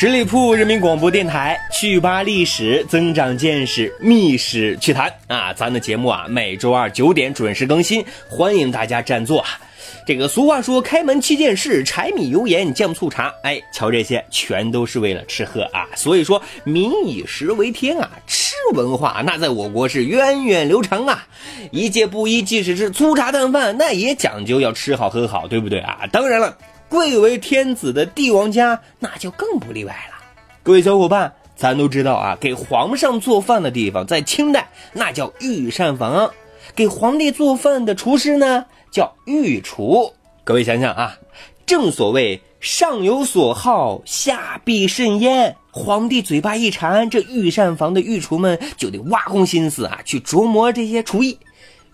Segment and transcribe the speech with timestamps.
[0.00, 5.52] 十里铺人民广播电台，趣吧历史，增长见识，密史趣谈啊！
[5.52, 9.44] 咱的节目啊，每周二九点准时更新，欢迎大家占座。
[10.06, 13.30] 这个俗话说，开门七件事，柴米油盐酱醋茶。
[13.42, 15.86] 哎，瞧这些，全都是为了吃喝啊！
[15.94, 21.26] 所以说，民以食为天啊，吃文化那在我国是源远流长啊。
[21.70, 26.08] 一介布衣，即使是粗茶淡饭，那也讲究要吃好喝好，对不对啊？
[26.10, 26.56] 当然了。
[26.90, 30.16] 贵为天子的帝王家，那就更不例外了。
[30.64, 36.28] 各位小伙伴，咱都知道啊，给皇上做饭的地方，在清代那叫御膳房，
[36.74, 40.12] 给皇帝做饭的厨师呢叫御厨。
[40.42, 41.16] 各位想想啊，
[41.64, 45.54] 正所谓上有所好，下必甚焉。
[45.70, 51.38] 皇帝嘴巴一馋，这御膳房的御厨们就得挖空心思啊，去琢磨这些厨艺。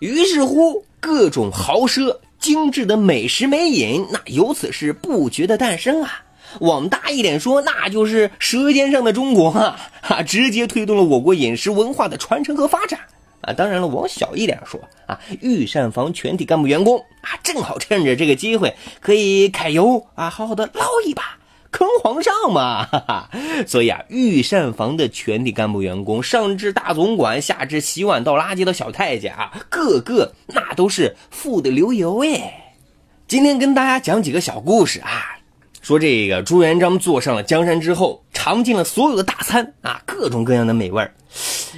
[0.00, 2.14] 于是乎，各种豪奢。
[2.42, 6.24] 精致的美食美饮，那由此是不绝的诞生啊！
[6.60, 9.78] 往大一点说，那就是《舌尖上的中国》啊，
[10.26, 12.98] 直接推动了我国饮食文化的传承和发展
[13.42, 13.52] 啊！
[13.52, 21.38] 当然了，往小一点说啊，御膳房全体干部员工啊，正好趁着这个机会可以揩油啊，好好的捞一把。
[21.72, 23.30] 坑皇上嘛，哈哈，
[23.66, 32.76] 所以啊，御膳房的全体干部员工，上至大总管，下至洗碗倒垃圾的小太监啊，个个那都是富得流油哎。
[33.26, 35.38] 今天跟大家讲几个小故事啊，
[35.80, 41.10] 说这个朱元璋坐上了江山之后，尝尽了所有的大餐啊，各种各样的美味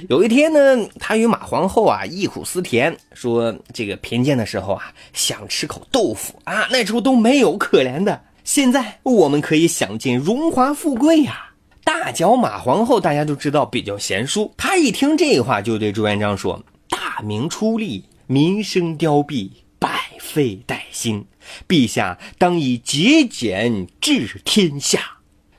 [0.09, 8.19] 有一天呢，他与马皇后啊忆苦思甜，说这个贫贱的时候啊，想吃口豆腐啊，那时候都没有，可怜的。
[8.45, 11.49] 现在我们可以享尽荣华富贵呀！
[11.83, 19.49] 大脚马皇后大家都知道比较贤淑，她一听这话就对朱元璋说：“大明初立，民生凋敝，
[19.79, 21.25] 百废待兴，
[21.67, 24.99] 陛下当以节俭治天下。”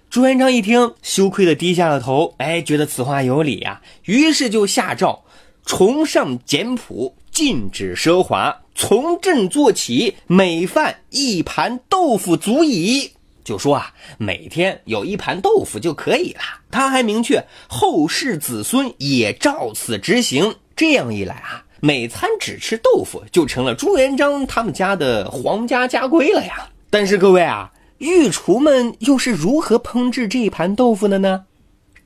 [0.08, 5.24] 朱元璋一听，羞愧的低下了头，哎，觉得此话有理呀，于是就下诏
[5.64, 8.60] 崇尚简朴，禁止奢华。
[8.78, 13.12] 从朕做起，每饭一盘豆腐足矣。
[13.42, 16.40] 就说啊，每天有一盘豆腐就可以了。
[16.70, 20.56] 他还明确，后世子孙也照此执行。
[20.76, 26.68] 这样一来啊，每餐只吃豆腐，就成了朱元璋他们家的皇家家规了呀。
[26.90, 31.46] 但是各位啊，御厨们又是如何烹制这盘豆腐的呢？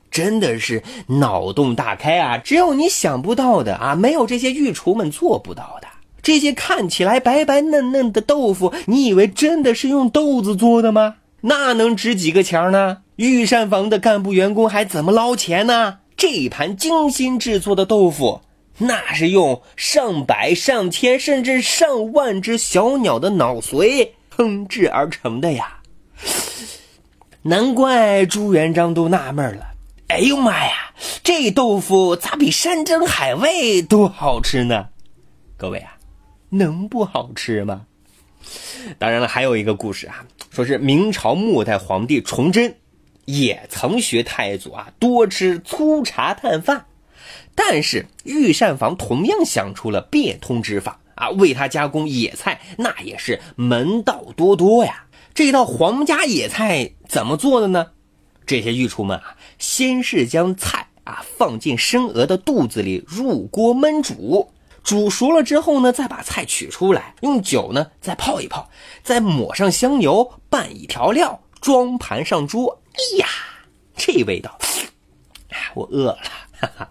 [0.09, 2.37] 真的是脑洞大开啊！
[2.37, 5.87] 只有你想不到的啊，没有这些御厨们做不到的。
[6.23, 11.15] 这些看起来白白嫩嫩的豆腐，你以为真的是用豆子做的吗？
[11.41, 12.99] 那能值几个钱呢？
[13.15, 15.99] 御膳房的干部员工还怎么捞钱呢？
[16.15, 18.41] 这盘精心制作的豆腐，
[18.77, 25.79] 那是用上百、上千甚至上万只小鸟的脑髓烹制而成的呀！
[27.41, 29.65] 难怪朱元璋都纳闷了。
[30.09, 30.91] 哎呦妈呀，
[31.23, 34.89] 这豆腐咋比山珍海味都好吃呢？
[35.57, 35.97] 各位啊！
[36.51, 37.85] 能不好吃吗？
[38.97, 42.75] 当然了，还有一个故事啊，说是明朝末代皇帝崇祯
[43.25, 46.85] 也曾学太祖啊，多吃粗茶淡饭，
[47.55, 55.05] 但是御膳房同样想出了变通之法啊，为他加工野菜，那也是门道多多呀。
[55.33, 57.91] 这道皇家野菜怎么做的呢？
[58.45, 64.51] 这些御厨们啊，先是将菜啊放进生鹅的肚子里入锅焖煮。
[64.83, 68.69] 煮熟了之后呢，再把菜取出来，用酒呢再泡一泡，
[69.03, 72.81] 再抹上香油，拌以调料，装盘上桌。
[72.93, 73.27] 哎呀，
[73.95, 74.57] 这味道，
[75.75, 76.17] 我饿了，
[76.59, 76.89] 哈哈。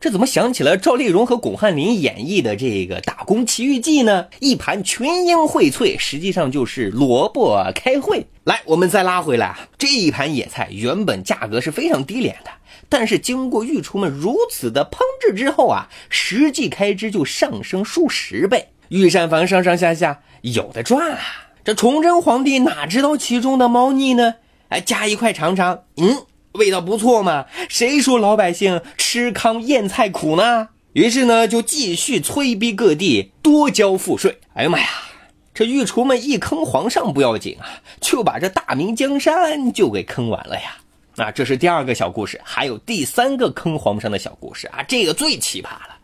[0.00, 4.26] 这怎么想起了赵丽蓉和巩汉林演绎的这个《打工奇遇记》呢？
[4.40, 8.26] 一盘群英荟萃，实际上就是萝卜开会。
[8.44, 12.50] 来，我们再拉回来啊，这一盘野菜原本价格是非常低廉的。
[12.88, 21.18] 但是经过御厨们如此的烹制之后啊，实际开支就上升数十倍，御膳房上上下下有的赚啊！
[21.64, 24.36] 这崇祯皇帝哪知道其中的猫腻呢？
[24.68, 27.46] 哎，夹一块尝尝，嗯，味道不错嘛。
[27.68, 30.68] 谁说老百姓吃糠咽菜苦呢？
[30.92, 34.38] 于是呢，就继续催逼各地多交赋税。
[34.54, 34.86] 哎呀妈呀，
[35.52, 40.76] 这御厨们一坑皇上不要紧啊，就把这大明江山就给坑完了呀！
[41.18, 45.96] 那这是第二个小故事，还有第三个坑皇上的小故事啊，这个最奇葩了。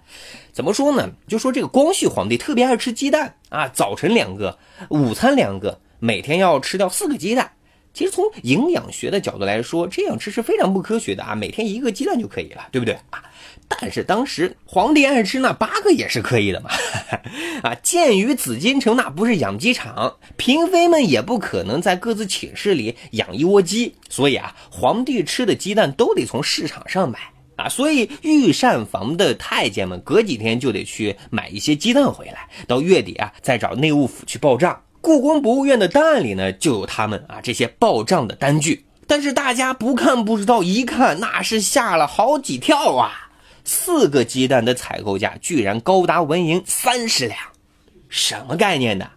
[0.53, 1.11] 怎么说呢？
[1.29, 7.53] 就说这个光绪皇帝特别爱吃鸡蛋啊，早晨两个，午餐两个，每天要吃掉四个鸡蛋。
[7.95, 11.35] 其实从营养学的角度来说，这样吃是非常不科学的啊！
[11.35, 13.23] 每天一个鸡蛋就可以了，对不对啊？
[13.69, 16.71] 但是当时皇帝爱吃那八个也是可以的嘛，
[17.63, 17.75] 啊！
[17.83, 27.19] 鉴于紫禁城那不是养鸡场，嫔妃们也不可能在各自寝室里养一窝鸡，所以啊，皇帝吃的鸡蛋都得从市场上买
[27.57, 27.69] 啊！
[27.69, 34.79] 所以御膳房的太监们隔几天就得去买一些鸡蛋回来，到月底啊再找内务府去报账。
[35.03, 43.11] 故宫博物院的档案里呢就有他们啊这些报账的单据，但是大家不看不知道，一看那是吓了好几跳啊！
[43.65, 47.37] 四个鸡蛋的采购价居然高达文银三十两，
[48.09, 49.11] 什么概念呢？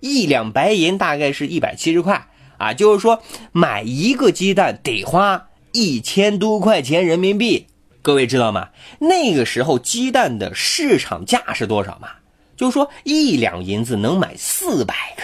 [0.00, 2.28] 一两白银大概是一百七十块
[2.58, 3.22] 啊，就是说
[3.52, 7.66] 买一个鸡蛋得花一千多块钱人民币。
[8.02, 8.68] 各位知道吗？
[8.98, 12.10] 那个时候鸡蛋的市场价是多少吗？
[12.60, 15.22] 就说一两银子能买四百个，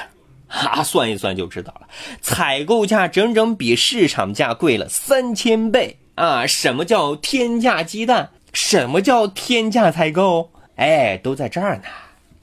[0.49, 1.87] 哈，算一算就知道了。
[2.23, 6.47] 采购价整整比市场价贵了三千倍啊！
[6.47, 8.31] 什么叫天价鸡蛋？
[8.55, 10.51] 什么叫天价采购？
[10.77, 11.83] 哎，都在这儿呢。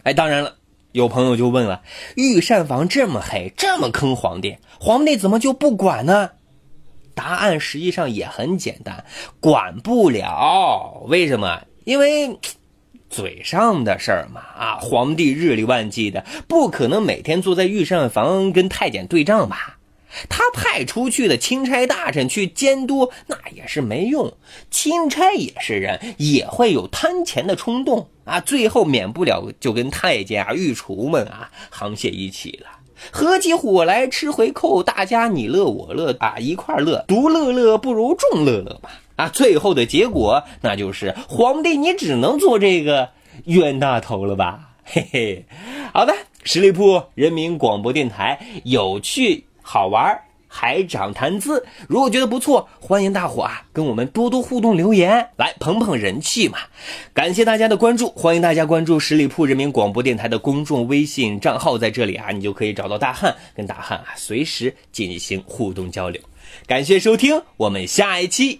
[0.03, 0.57] 哎，当然了，
[0.91, 1.81] 有朋友就问了：
[2.15, 6.29] 御膳房这么黑，这么坑皇帝，皇帝怎么就不管呢？
[7.15, 9.03] 答案实际上也很简单，
[9.39, 11.01] 管不了。
[11.07, 11.63] 为什么？
[11.83, 12.37] 因为
[13.13, 14.42] 嘴上的事儿嘛。
[14.57, 19.77] 啊，皇帝日理万机的，不可能每天坐在御膳房跟太监对账吧？
[20.30, 24.31] 他派出去的钦差大臣去监督，那也是没用。
[24.69, 28.39] 钦差也是人，也会有贪钱的冲动啊。
[28.39, 32.69] 最后免不了就跟太监啊、御厨们啊沆瀣一气了，
[33.12, 37.04] 合起伙来吃回扣，大家你乐我乐啊，一块乐。
[37.07, 39.30] 独乐乐不如众乐乐嘛啊。
[39.30, 43.10] 最后的结果那就是皇帝你只能做这个
[43.45, 44.69] 冤大头了吧？
[44.86, 45.45] 嘿嘿，
[45.94, 46.13] 好的，
[46.44, 49.45] 十里铺人民广播电台有趣。
[49.65, 50.19] 好玩
[50.50, 56.57] 还长谈资，如果觉得不错，欢迎大伙啊跟我们多多互动留言，来捧捧人气嘛！
[57.13, 66.21] 感谢大家的关注，欢迎大家关注十里铺人民广播电台的公众微信账号，在这里啊，你就可以找到大汉，跟大汉啊随时进行互动交流。
[66.68, 68.60] 感谢收听，我们下一期